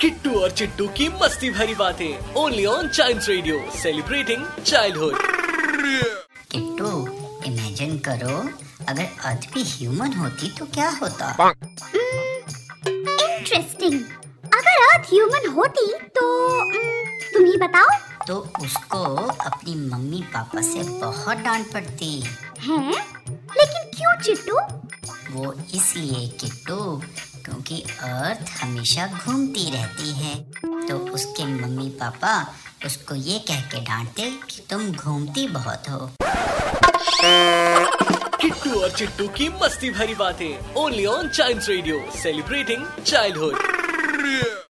किट्टू 0.00 0.40
और 0.40 0.50
चिट्टू 0.50 0.88
की 0.88 1.08
मस्ती 1.08 1.50
भरी 1.50 1.74
बातें 1.74 2.34
only 2.34 2.66
on 2.66 2.88
child 2.88 3.22
radio 3.28 3.70
celebrating 3.82 4.46
childhood 4.66 5.18
Kittu 6.50 7.08
imagine 7.46 7.98
करो 7.98 8.36
अगर 8.88 9.08
अर्थ 9.24 9.54
भी 9.54 9.62
ह्यूमन 9.62 10.12
होती 10.12 10.50
तो 10.50 10.66
क्या 10.66 10.88
होता? 10.88 11.54
इंटरेस्टिंग 12.88 14.04
अगर 14.44 14.94
अर्थ 14.94 15.06
ह्यूमन 15.06 15.48
होती 15.48 15.98
तो 15.98 16.48
mm, 16.64 17.34
तुम 17.34 17.44
ही 17.44 17.56
बताओ। 17.56 17.98
तो 18.26 18.52
उसको 18.60 19.14
अपनी 19.26 19.74
मम्मी 19.74 20.22
पापा 20.22 20.62
से 20.62 21.00
बहुत 21.00 21.36
डांट 21.36 21.72
पड़ती। 21.72 22.20
है? 22.20 22.30
लेकिन 23.30 23.79
क्यों 24.00 24.14
चिट्टू? 24.20 24.54
वो 25.30 25.52
इसलिए 25.74 26.28
किट्टू 26.40 26.76
क्योंकि 27.44 27.80
अर्थ 28.02 28.50
हमेशा 28.60 29.06
घूमती 29.06 29.70
रहती 29.70 30.12
है। 30.12 30.34
तो 30.88 30.96
उसके 31.14 31.44
मम्मी 31.44 31.88
पापा 31.90 32.32
उसको 32.86 33.14
ये 33.14 33.38
कह 33.38 33.60
के 33.60 33.80
डांटते 33.80 34.30
कि 34.48 34.62
तुम 34.70 34.90
घूमती 34.92 35.46
बहुत 35.48 35.88
हो। 35.90 36.10
किट्टू 38.36 38.80
और 38.80 38.90
चिट्टू 38.90 39.28
की 39.28 39.48
मस्ती 39.62 39.90
भरी 39.90 40.14
बातें 40.14 40.74
only 40.74 41.06
on 41.06 41.28
child 41.28 41.68
radio 41.68 42.00
celebrating 42.22 42.86
childhood 43.06 44.68